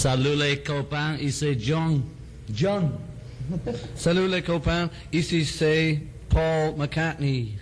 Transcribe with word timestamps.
Sa 0.00 0.16
lulay 0.16 0.64
copain, 0.64 1.18
Ici 1.20 1.54
John. 1.60 2.00
John. 2.48 2.96
Sa 3.94 4.14
lulay 4.14 4.40
copain, 4.40 4.88
ici 5.12 5.44
c'est 5.44 6.00
Paul 6.30 6.72
McCartney. 6.78 7.58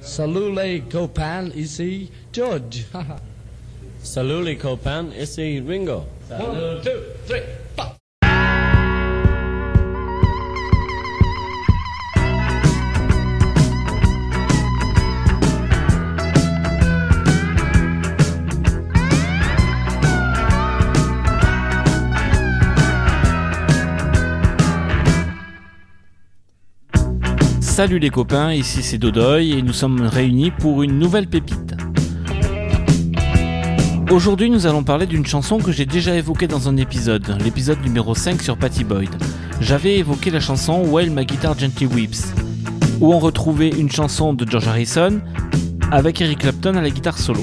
Sa 0.00 0.26
lulay 0.26 0.80
copain, 0.90 1.50
ici 1.54 2.08
George. 2.32 2.86
Sa 4.02 4.22
lulay 4.22 4.56
copain, 4.56 5.12
ici 5.12 5.60
Ringo. 5.60 6.06
One, 6.30 6.80
two, 6.82 7.02
three. 7.26 7.42
Salut 27.80 27.98
les 27.98 28.10
copains, 28.10 28.52
ici 28.52 28.82
c'est 28.82 28.98
Dodoy 28.98 29.52
et 29.52 29.62
nous 29.62 29.72
sommes 29.72 30.02
réunis 30.02 30.50
pour 30.50 30.82
une 30.82 30.98
nouvelle 30.98 31.26
pépite. 31.26 31.74
Aujourd'hui 34.10 34.50
nous 34.50 34.66
allons 34.66 34.84
parler 34.84 35.06
d'une 35.06 35.24
chanson 35.24 35.56
que 35.56 35.72
j'ai 35.72 35.86
déjà 35.86 36.14
évoquée 36.14 36.46
dans 36.46 36.68
un 36.68 36.76
épisode, 36.76 37.34
l'épisode 37.42 37.80
numéro 37.82 38.14
5 38.14 38.42
sur 38.42 38.58
Patty 38.58 38.84
Boyd. 38.84 39.08
J'avais 39.62 39.96
évoqué 39.96 40.28
la 40.28 40.40
chanson 40.40 40.84
While 40.84 41.10
My 41.10 41.24
Guitar 41.24 41.58
Gently 41.58 41.86
Weeps, 41.86 42.34
où 43.00 43.14
on 43.14 43.18
retrouvait 43.18 43.70
une 43.70 43.90
chanson 43.90 44.34
de 44.34 44.46
George 44.46 44.68
Harrison 44.68 45.22
avec 45.90 46.20
Eric 46.20 46.40
Clapton 46.40 46.74
à 46.74 46.82
la 46.82 46.90
guitare 46.90 47.16
solo. 47.16 47.40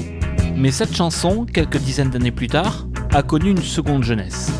Mais 0.54 0.70
cette 0.70 0.94
chanson, 0.94 1.46
quelques 1.52 1.78
dizaines 1.78 2.10
d'années 2.10 2.30
plus 2.30 2.46
tard, 2.46 2.86
a 3.12 3.24
connu 3.24 3.50
une 3.50 3.62
seconde 3.62 4.04
jeunesse. 4.04 4.52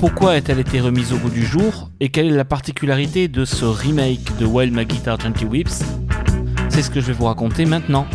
Pourquoi 0.00 0.32
a-t-elle 0.32 0.60
été 0.60 0.80
remise 0.80 1.12
au 1.12 1.18
goût 1.18 1.28
du 1.28 1.44
jour 1.44 1.90
et 2.00 2.08
quelle 2.08 2.24
est 2.24 2.34
la 2.34 2.46
particularité 2.46 3.28
de 3.28 3.44
ce 3.44 3.66
remake 3.66 4.34
de 4.38 4.46
While 4.46 4.72
My 4.72 4.86
Guitar 4.86 5.20
Gently 5.20 5.44
Weeps 5.44 5.82
C'est 6.70 6.80
ce 6.80 6.88
que 6.88 7.02
je 7.02 7.08
vais 7.08 7.12
vous 7.12 7.26
raconter 7.26 7.66
maintenant. 7.66 8.06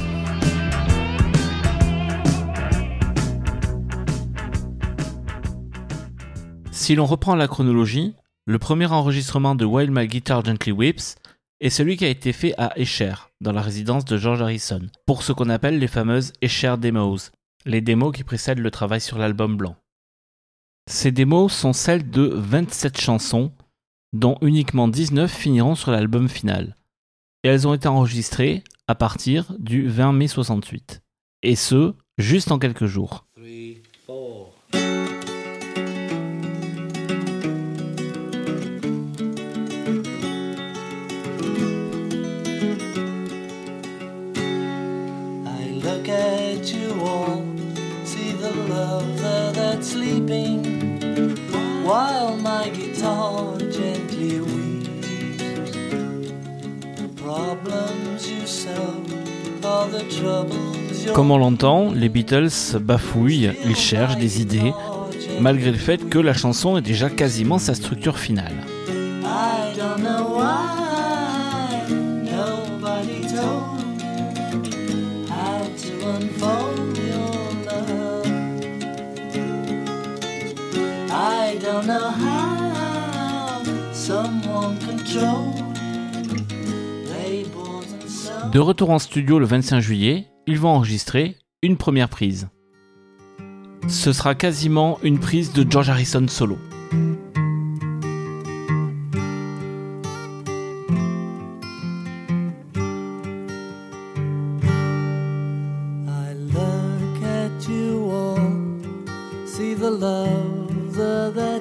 Si 6.71 6.95
l'on 6.95 7.05
reprend 7.05 7.35
la 7.35 7.47
chronologie, 7.47 8.15
le 8.47 8.57
premier 8.57 8.87
enregistrement 8.87 9.53
de 9.53 9.65
While 9.65 9.91
My 9.91 10.07
Guitar 10.07 10.43
Gently 10.43 10.71
Weeps 10.71 11.17
est 11.59 11.69
celui 11.69 11.97
qui 11.97 12.05
a 12.05 12.09
été 12.09 12.33
fait 12.33 12.55
à 12.57 12.75
Escher, 12.79 13.13
dans 13.41 13.51
la 13.51 13.61
résidence 13.61 14.05
de 14.05 14.17
George 14.17 14.41
Harrison, 14.41 14.81
pour 15.05 15.21
ce 15.21 15.33
qu'on 15.33 15.49
appelle 15.49 15.77
les 15.77 15.87
fameuses 15.87 16.33
Escher 16.41 16.77
Demos, 16.79 17.29
les 17.65 17.81
démos 17.81 18.11
qui 18.11 18.23
précèdent 18.23 18.57
le 18.57 18.71
travail 18.71 19.01
sur 19.01 19.19
l'album 19.19 19.55
blanc. 19.55 19.75
Ces 20.87 21.11
démos 21.11 21.51
sont 21.51 21.73
celles 21.73 22.09
de 22.09 22.31
27 22.33 22.99
chansons, 22.99 23.51
dont 24.13 24.37
uniquement 24.41 24.87
19 24.87 25.31
finiront 25.31 25.75
sur 25.75 25.91
l'album 25.91 26.29
final. 26.29 26.77
Et 27.43 27.47
elles 27.47 27.67
ont 27.67 27.73
été 27.73 27.87
enregistrées 27.87 28.63
à 28.87 28.93
partir 28.93 29.53
du 29.57 29.87
20 29.87 30.13
mai 30.13 30.27
68. 30.27 31.01
Et 31.41 31.55
ce, 31.55 31.95
juste 32.17 32.51
en 32.51 32.59
quelques 32.59 32.85
jours. 32.85 33.24
While 51.85 52.35
my 52.37 52.69
guitar 52.69 53.57
gently 53.59 54.39
weeps. 54.39 55.69
The 56.97 57.09
problems 57.15 58.27
you 58.27 58.45
solve, 58.47 59.13
all 59.63 59.87
the 59.87 60.03
troubles 60.09 61.05
you 61.05 61.13
Comme 61.13 61.31
on 61.31 61.37
l'entend, 61.37 61.91
les 61.93 62.09
Beatles 62.09 62.79
bafouillent, 62.81 63.51
ils 63.65 63.75
cherchent 63.75 64.17
des 64.17 64.41
idées, 64.41 64.73
malgré 65.39 65.71
le 65.71 65.77
fait 65.77 66.09
que 66.09 66.17
la 66.19 66.33
chanson 66.33 66.77
est 66.77 66.81
déjà 66.81 67.09
quasiment 67.09 67.59
sa 67.59 67.75
structure 67.75 68.17
finale. 68.17 68.55
I 69.23 69.77
don't 69.77 70.01
know 70.01 70.37
why 70.37 70.84
De 88.51 88.59
retour 88.59 88.89
en 88.91 88.99
studio 88.99 89.39
le 89.39 89.45
25 89.45 89.79
juillet, 89.79 90.27
ils 90.47 90.59
vont 90.59 90.69
enregistrer 90.69 91.37
une 91.61 91.77
première 91.77 92.09
prise. 92.09 92.47
Ce 93.87 94.13
sera 94.13 94.35
quasiment 94.35 94.99
une 95.03 95.19
prise 95.19 95.51
de 95.53 95.69
George 95.69 95.89
Harrison 95.89 96.25
solo. 96.27 96.57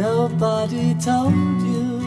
nobody 0.00 0.94
told 0.94 1.60
you 1.60 2.00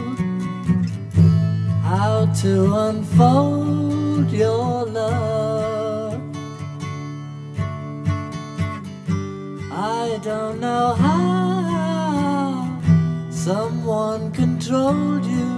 how 1.80 2.26
to 2.42 2.52
unfold 2.86 4.28
your 4.32 4.84
love. 4.86 6.20
I 9.70 10.18
don't 10.24 10.58
know 10.58 10.94
how 10.94 12.80
someone 13.30 14.32
controlled 14.32 15.24
you. 15.24 15.52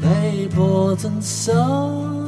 They 0.00 0.48
bought 0.56 1.04
and 1.04 1.22
sold 1.22 2.23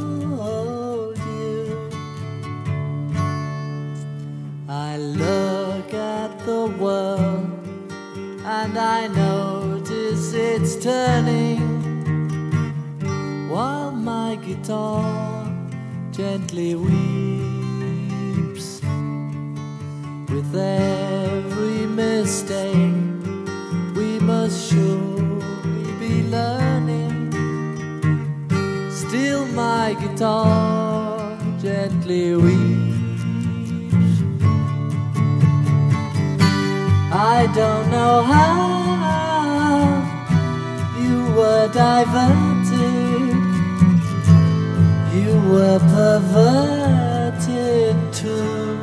turning 10.87 11.59
while 13.51 13.91
my 13.91 14.37
guitar 14.37 15.03
gently 16.13 16.77
weeps. 16.77 18.69
With 20.31 20.55
every 20.55 21.87
mistake, 21.87 22.95
we 23.97 24.21
must 24.21 24.71
surely 24.71 25.93
be 25.99 26.23
learning. 26.37 27.33
Still, 28.93 29.45
my 29.47 29.97
guitar 30.01 31.37
gently 31.61 32.37
weeps. 32.37 33.11
I 37.11 37.51
don't 37.57 37.91
know 37.91 38.23
how 38.23 38.86
were 41.37 41.69
diverted, 41.69 43.37
you 45.15 45.31
were 45.53 45.79
perverted 45.95 47.97
too. 48.13 48.79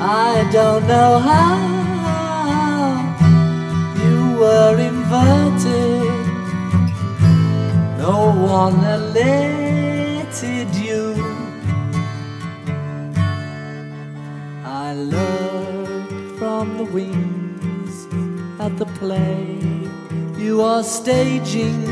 I 0.00 0.48
don't 0.50 0.84
know 0.88 1.18
how 1.30 1.54
you 4.02 4.18
were 4.40 4.76
inverted. 4.90 6.10
No 7.98 8.18
one 8.58 8.78
elected 8.98 10.68
you. 10.74 11.02
I 14.64 14.94
look 14.94 16.38
from 16.38 16.78
the 16.78 16.84
the 16.84 17.31
play 19.02 19.58
you 20.38 20.62
are 20.62 20.84
staging 20.84 21.82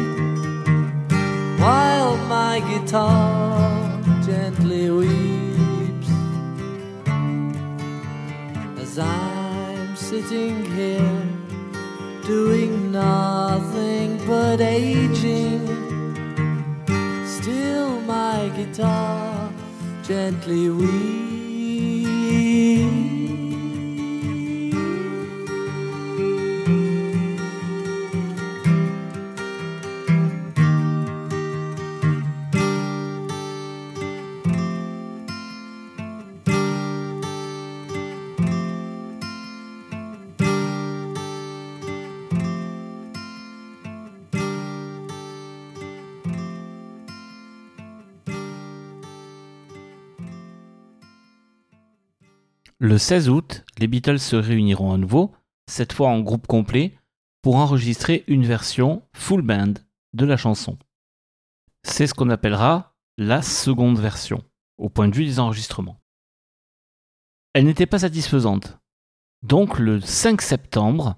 while 1.58 2.16
my 2.34 2.60
guitar 2.70 4.00
gently 4.24 4.88
weeps 4.98 6.10
as 8.82 8.96
I'm 8.98 9.96
sitting 9.96 10.64
here 10.76 11.20
doing 12.24 12.92
nothing 12.92 14.10
but 14.24 14.60
aging. 14.60 15.66
Still, 17.26 18.00
my 18.02 18.52
guitar 18.54 19.50
gently 20.04 20.70
weeps. 20.70 21.19
Le 52.82 52.96
16 52.96 53.28
août, 53.28 53.62
les 53.78 53.88
Beatles 53.88 54.18
se 54.18 54.36
réuniront 54.36 54.94
à 54.94 54.96
nouveau, 54.96 55.34
cette 55.70 55.92
fois 55.92 56.08
en 56.08 56.20
groupe 56.20 56.46
complet, 56.46 56.96
pour 57.42 57.56
enregistrer 57.56 58.24
une 58.26 58.46
version 58.46 59.06
full 59.12 59.42
band 59.42 59.74
de 60.14 60.24
la 60.24 60.38
chanson. 60.38 60.78
C'est 61.82 62.06
ce 62.06 62.14
qu'on 62.14 62.30
appellera 62.30 62.94
la 63.18 63.42
seconde 63.42 63.98
version, 63.98 64.42
au 64.78 64.88
point 64.88 65.08
de 65.08 65.14
vue 65.14 65.26
des 65.26 65.40
enregistrements. 65.40 66.00
Elle 67.52 67.66
n'était 67.66 67.84
pas 67.84 67.98
satisfaisante. 67.98 68.78
Donc 69.42 69.78
le 69.78 70.00
5 70.00 70.40
septembre, 70.40 71.16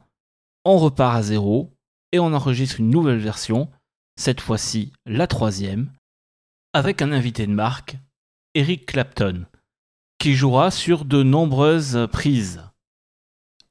on 0.64 0.78
repart 0.78 1.14
à 1.14 1.22
zéro 1.22 1.72
et 2.10 2.18
on 2.18 2.34
enregistre 2.34 2.80
une 2.80 2.90
nouvelle 2.90 3.20
version, 3.20 3.70
cette 4.16 4.40
fois-ci 4.40 4.92
la 5.06 5.28
troisième, 5.28 5.92
avec 6.72 7.02
un 7.02 7.12
invité 7.12 7.46
de 7.46 7.52
marque, 7.52 7.98
Eric 8.54 8.86
Clapton, 8.86 9.46
qui 10.22 10.34
jouera 10.34 10.70
sur 10.70 11.04
de 11.04 11.24
nombreuses 11.24 12.06
prises. 12.12 12.62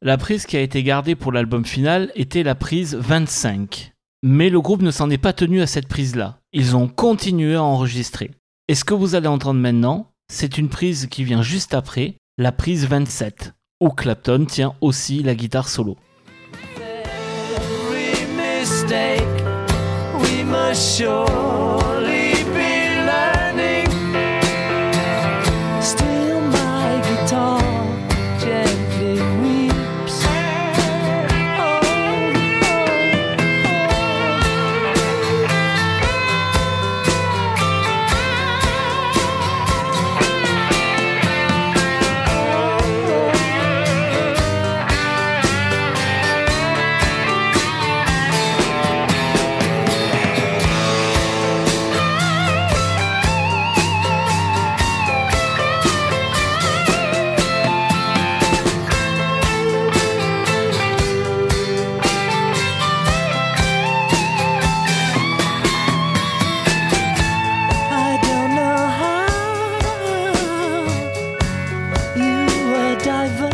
La 0.02 0.18
prise 0.18 0.46
qui 0.46 0.58
a 0.58 0.60
été 0.60 0.84
gardée 0.84 1.16
pour 1.16 1.32
l'album 1.32 1.64
final 1.64 2.12
était 2.14 2.44
la 2.44 2.56
prise 2.56 2.94
25. 2.94 3.94
Mais 4.22 4.50
le 4.50 4.60
groupe 4.60 4.82
ne 4.82 4.92
s'en 4.92 5.10
est 5.10 5.18
pas 5.18 5.32
tenu 5.32 5.62
à 5.62 5.66
cette 5.66 5.88
prise-là. 5.88 6.40
Ils 6.52 6.76
ont 6.76 6.90
continué 6.90 7.56
à 7.56 7.64
enregistrer. 7.64 8.32
Et 8.68 8.76
ce 8.76 8.84
que 8.84 8.94
vous 8.94 9.16
allez 9.16 9.30
entendre 9.30 9.62
maintenant, 9.62 10.12
c'est 10.30 10.58
une 10.58 10.68
prise 10.68 11.08
qui 11.08 11.24
vient 11.24 11.42
juste 11.42 11.74
après, 11.74 12.16
la 12.38 12.52
prise 12.52 12.86
27, 12.86 13.54
où 13.80 13.88
Clapton 13.88 14.44
tient 14.44 14.76
aussi 14.82 15.24
la 15.24 15.36
guitare 15.36 15.70
solo. 15.70 15.96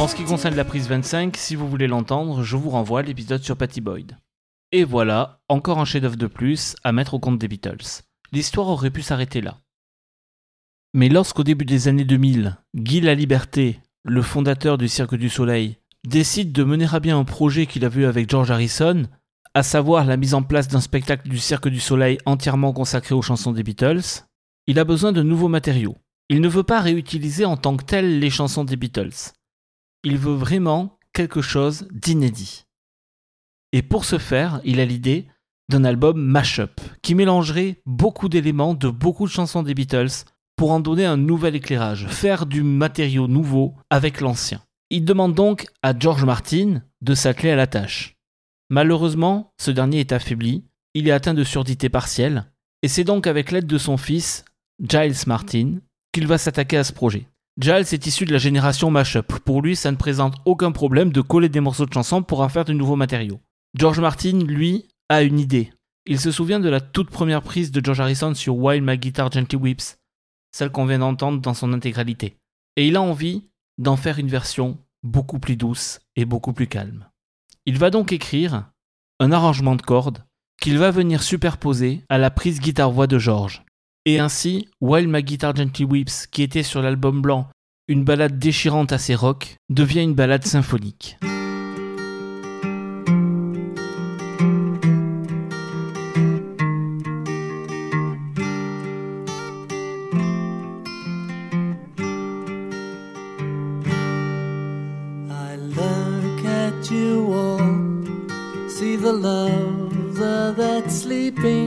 En 0.08 0.10
ce 0.10 0.16
qui 0.16 0.24
concerne 0.24 0.56
la 0.56 0.64
prise 0.64 0.88
25, 0.88 1.36
si 1.36 1.56
vous 1.56 1.68
voulez 1.68 1.86
l'entendre, 1.86 2.42
je 2.42 2.56
vous 2.56 2.70
renvoie 2.70 3.02
à 3.02 3.04
l'épisode 3.04 3.44
sur 3.44 3.58
Patty 3.58 3.82
Boyd. 3.82 4.16
Et 4.72 4.86
voilà, 4.86 5.42
encore 5.50 5.80
un 5.80 5.84
chef-d'œuvre 5.84 6.16
de 6.16 6.28
plus 6.28 6.78
à 6.86 6.94
mettre 6.94 7.14
au 7.14 7.20
compte 7.20 7.38
des 7.38 7.50
Beatles. 7.50 8.06
L'histoire 8.32 8.70
aurait 8.70 8.90
pu 8.90 9.02
s'arrêter 9.02 9.42
là. 9.42 9.58
Mais 10.94 11.10
lorsqu'au 11.10 11.44
début 11.44 11.66
des 11.66 11.90
années 11.90 12.06
2000, 12.06 12.56
Guy 12.74 13.02
Laliberté, 13.02 13.82
le 14.06 14.22
fondateur 14.22 14.78
du 14.78 14.88
Cirque 14.88 15.18
du 15.18 15.28
Soleil, 15.28 15.76
décide 16.06 16.54
de 16.54 16.64
mener 16.64 16.88
à 16.90 17.02
bien 17.02 17.20
un 17.20 17.26
projet 17.26 17.66
qu'il 17.66 17.84
a 17.84 17.90
vu 17.90 18.06
avec 18.06 18.30
George 18.30 18.50
Harrison, 18.50 19.08
à 19.54 19.62
savoir 19.62 20.06
la 20.06 20.16
mise 20.16 20.36
en 20.36 20.42
place 20.42 20.70
d'un 20.70 20.80
spectacle 20.80 21.28
du 21.28 21.38
Cirque 21.38 21.68
du 21.68 21.82
Soleil 21.82 22.18
entièrement 22.26 22.72
consacré 22.72 23.14
aux 23.14 23.22
chansons 23.22 23.52
des 23.52 23.64
Beatles, 23.64 24.24
il 24.68 24.80
a 24.80 24.86
besoin 24.86 25.12
de 25.12 25.22
nouveaux 25.22 25.50
matériaux. 25.50 25.98
Il 26.30 26.40
ne 26.40 26.48
veut 26.48 26.64
pas 26.64 26.80
réutiliser 26.80 27.44
en 27.44 27.58
tant 27.58 27.76
que 27.76 27.84
tel 27.84 28.20
les 28.20 28.30
chansons 28.30 28.64
des 28.64 28.78
Beatles. 28.78 29.34
Il 30.04 30.18
veut 30.18 30.36
vraiment 30.36 30.98
quelque 31.14 31.42
chose 31.42 31.88
d'inédit. 31.92 32.66
Et 33.74 33.82
pour 33.82 34.06
ce 34.06 34.18
faire, 34.18 34.62
il 34.64 34.80
a 34.80 34.86
l'idée 34.86 35.28
d'un 35.70 35.84
album 35.84 36.22
mash-up 36.22 36.80
qui 37.02 37.16
mélangerait 37.16 37.82
beaucoup 37.86 38.30
d'éléments 38.30 38.74
de 38.74 38.90
beaucoup 38.90 39.26
de 39.26 39.32
chansons 39.32 39.64
des 39.64 39.74
Beatles 39.74 40.26
pour 40.56 40.72
en 40.72 40.80
donner 40.80 41.06
un 41.06 41.18
nouvel 41.18 41.56
éclairage, 41.56 42.08
faire 42.08 42.46
du 42.46 42.64
matériau 42.64 43.28
nouveau 43.28 43.76
avec 43.90 44.22
l'ancien. 44.22 44.62
Il 44.90 45.06
demande 45.06 45.36
donc 45.36 45.68
à 45.84 45.98
George 45.98 46.24
Martin 46.24 46.82
de 47.02 47.14
s'atteler 47.14 47.52
à 47.52 47.56
la 47.56 47.68
tâche. 47.68 48.16
Malheureusement, 48.70 49.54
ce 49.58 49.72
dernier 49.72 50.00
est 50.00 50.12
affaibli, 50.12 50.66
il 50.94 51.08
est 51.08 51.12
atteint 51.12 51.34
de 51.34 51.44
surdité 51.44 51.90
partielle, 51.90 52.52
et 52.82 52.88
c'est 52.88 53.04
donc 53.04 53.28
avec 53.28 53.52
l'aide 53.52 53.68
de 53.68 53.78
son 53.78 53.98
fils, 53.98 54.46
Giles 54.82 55.28
Martin, 55.28 55.80
qu'il 56.12 56.28
va 56.28 56.38
s'attaquer 56.38 56.78
à 56.78 56.84
ce 56.84 56.94
projet. 56.94 57.28
Giles 57.60 57.92
est 57.92 58.06
issu 58.06 58.26
de 58.26 58.32
la 58.32 58.38
génération 58.38 58.92
mashup. 58.92 59.40
Pour 59.40 59.64
lui, 59.64 59.76
ça 59.76 59.92
ne 59.92 59.98
présente 59.98 60.36
aucun 60.46 60.72
problème 60.72 61.12
de 61.12 61.22
coller 61.22 61.50
des 61.50 61.60
morceaux 61.60 61.88
de 61.88 61.94
chansons 61.94 62.22
pour 62.22 62.42
en 62.42 62.50
faire 62.50 62.66
de 62.66 62.74
nouveaux 62.74 62.96
matériaux. 62.96 63.40
George 63.74 64.00
Martin, 64.00 64.40
lui, 64.46 64.88
a 65.10 65.24
une 65.24 65.40
idée. 65.40 65.74
Il 66.06 66.20
se 66.20 66.32
souvient 66.32 66.60
de 66.60 66.70
la 66.70 66.82
toute 66.82 67.10
première 67.10 67.42
prise 67.42 67.72
de 67.72 67.84
George 67.84 68.00
Harrison 68.00 68.36
sur 68.36 68.58
While 68.58 68.84
My 68.84 68.98
Guitar 68.98 69.32
Gently 69.32 69.58
Weeps, 69.58 69.98
celle 70.52 70.70
qu'on 70.70 70.86
vient 70.86 71.00
d'entendre 71.00 71.42
dans 71.42 71.56
son 71.56 71.74
intégralité. 71.74 72.38
Et 72.76 72.88
il 72.88 72.96
a 72.96 73.02
envie 73.02 73.50
d'en 73.80 73.98
faire 73.98 74.20
une 74.20 74.30
version 74.30 74.78
beaucoup 75.02 75.40
plus 75.40 75.56
douce 75.56 76.00
et 76.16 76.26
beaucoup 76.26 76.54
plus 76.54 76.68
calme. 76.68 77.10
Il 77.66 77.78
va 77.80 77.90
donc 77.90 78.12
écrire 78.12 78.70
un 79.20 79.32
arrangement 79.32 79.76
de 79.76 79.82
cordes 79.82 80.24
qu'il 80.62 80.78
va 80.78 80.92
venir 80.92 81.24
superposer 81.24 82.04
à 82.10 82.18
la 82.20 82.30
prise 82.30 82.60
guitare-voix 82.60 83.08
de 83.08 83.18
George. 83.18 83.64
Et 84.10 84.20
ainsi, 84.20 84.70
While 84.80 85.10
My 85.10 85.22
Guitar 85.22 85.54
Gently 85.54 85.84
Weeps, 85.84 86.28
qui 86.28 86.42
était 86.42 86.64
sur 86.64 86.82
l'album 86.82 87.22
blanc 87.22 87.50
une 87.90 88.06
balade 88.06 88.40
déchirante 88.40 88.94
assez 88.94 89.14
rock, 89.14 89.58
devient 89.70 90.02
une 90.02 90.14
balade 90.14 90.46
symphonique. 90.46 91.18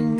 I 0.03 0.20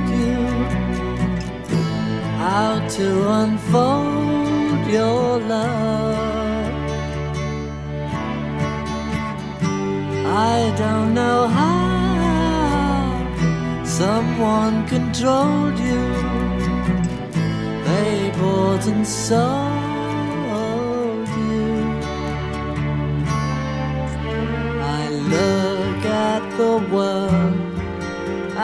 how 2.41 2.71
to 2.97 3.07
unfold 3.41 4.81
your 4.97 5.39
love. 5.53 6.71
I 10.53 10.57
don't 10.83 11.13
know 11.13 11.39
how 11.59 11.83
someone 13.85 14.75
controlled 14.87 15.77
you. 15.89 16.03
They 17.87 18.15
bought 18.39 18.83
and 18.91 19.05
sold 19.05 19.47
you. 21.41 21.69
I 24.99 25.01
look 25.35 26.01
at 26.29 26.43
the 26.61 26.75
world 26.95 27.55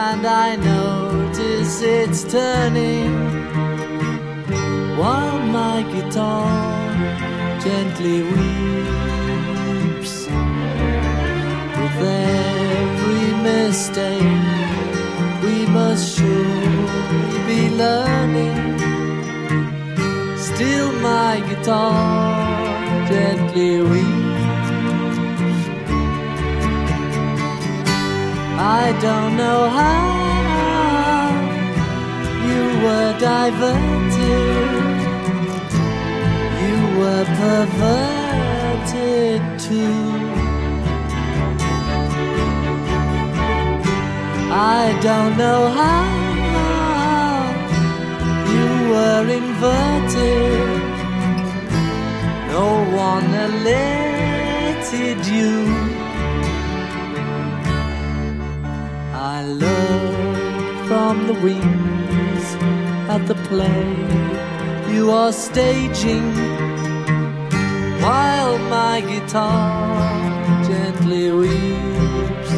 and 0.08 0.22
I 0.26 0.48
notice 0.56 1.82
it's 1.82 2.24
turning 2.24 3.27
while 4.98 5.38
my 5.38 5.82
guitar 5.94 6.50
gently 7.64 8.22
weeps 8.22 10.14
with 11.78 11.98
every 12.02 13.28
mistake 13.48 14.46
we 15.44 15.56
must 15.66 16.04
surely 16.16 17.38
be 17.46 17.60
learning. 17.82 18.58
Still 20.36 20.90
my 21.10 21.34
guitar 21.48 23.08
gently 23.08 23.72
weeps. 23.90 24.28
I 28.80 28.84
don't 29.00 29.32
know 29.36 29.60
how 29.80 30.18
you 32.48 32.62
were 32.84 33.12
diverted, 33.20 34.07
were 37.08 37.26
perverted 37.42 39.40
too. 39.66 40.00
I 44.50 44.82
don't 45.08 45.34
know 45.42 45.60
how 45.80 46.06
you 48.54 48.70
were 48.94 49.26
inverted, 49.40 50.82
no 52.54 52.68
one 53.08 53.28
alerted 53.46 55.20
you. 55.36 55.54
I 59.32 59.36
look 59.64 60.14
from 60.88 61.14
the 61.28 61.36
wings 61.46 62.46
at 63.14 63.22
the 63.30 63.38
play 63.48 63.88
you 64.94 65.10
are 65.10 65.32
staging 65.32 66.77
while 68.08 68.58
my 68.76 69.02
guitar 69.02 70.08
gently 70.68 71.30
weeps 71.40 72.52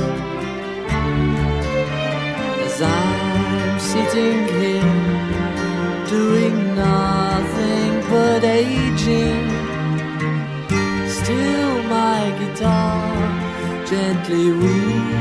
as 2.66 2.76
I'm 2.82 3.80
sitting 3.92 4.40
here 4.60 4.94
doing 6.16 6.56
nothing 6.86 7.92
but 8.12 8.44
aging. 8.44 9.46
Still, 11.18 11.74
my 11.96 12.22
guitar 12.40 13.10
gently 13.90 14.46
weeps. 14.60 15.19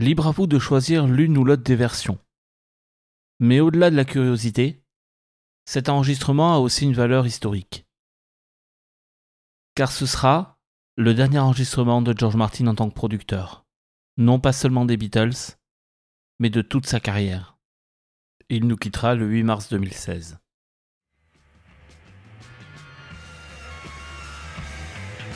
Libre 0.00 0.28
à 0.28 0.30
vous 0.30 0.46
de 0.46 0.58
choisir 0.58 1.06
l'une 1.06 1.36
ou 1.36 1.44
l'autre 1.44 1.62
des 1.62 1.76
versions. 1.76 2.18
Mais 3.38 3.60
au-delà 3.60 3.90
de 3.90 3.96
la 3.96 4.06
curiosité, 4.06 4.82
cet 5.66 5.90
enregistrement 5.90 6.54
a 6.54 6.58
aussi 6.58 6.86
une 6.86 6.94
valeur 6.94 7.26
historique. 7.26 7.86
Car 9.74 9.92
ce 9.92 10.06
sera 10.06 10.58
le 10.96 11.12
dernier 11.12 11.38
enregistrement 11.38 12.00
de 12.00 12.14
George 12.16 12.36
Martin 12.36 12.66
en 12.68 12.74
tant 12.74 12.88
que 12.88 12.94
producteur. 12.94 13.66
Non 14.16 14.40
pas 14.40 14.54
seulement 14.54 14.86
des 14.86 14.96
Beatles, 14.96 15.58
mais 16.38 16.48
de 16.48 16.62
toute 16.62 16.86
sa 16.86 16.98
carrière. 16.98 17.58
Il 18.48 18.66
nous 18.66 18.78
quittera 18.78 19.14
le 19.14 19.26
8 19.26 19.42
mars 19.42 19.68
2016. 19.68 20.38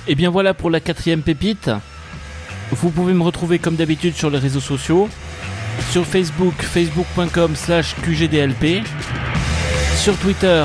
Et 0.06 0.14
bien 0.14 0.30
voilà 0.30 0.54
pour 0.54 0.71
la 0.71 0.80
quatrième 0.80 1.23
pépite. 1.23 1.68
Vous 2.74 2.90
pouvez 2.90 3.12
me 3.12 3.22
retrouver 3.22 3.60
comme 3.60 3.76
d'habitude 3.76 4.16
sur 4.16 4.30
les 4.30 4.38
réseaux 4.38 4.60
sociaux. 4.60 5.08
Sur 5.90 6.04
Facebook, 6.04 6.54
facebook.com 6.60 7.54
slash 7.54 7.94
QGDLP. 8.02 8.84
Sur 9.96 10.16
Twitter, 10.18 10.64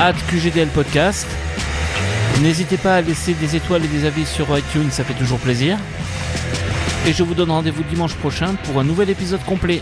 at 0.00 0.14
QGDLpodcast. 0.28 1.26
N'hésitez 2.42 2.76
pas 2.76 2.96
à 2.96 3.00
laisser 3.00 3.34
des 3.34 3.54
étoiles 3.54 3.84
et 3.84 3.88
des 3.88 4.04
avis 4.04 4.26
sur 4.26 4.46
iTunes, 4.58 4.90
ça 4.90 5.04
fait 5.04 5.14
toujours 5.14 5.38
plaisir. 5.38 5.78
Et 7.06 7.12
je 7.12 7.22
vous 7.22 7.34
donne 7.34 7.50
rendez-vous 7.50 7.84
dimanche 7.84 8.14
prochain 8.14 8.56
pour 8.64 8.80
un 8.80 8.84
nouvel 8.84 9.08
épisode 9.08 9.42
complet. 9.44 9.80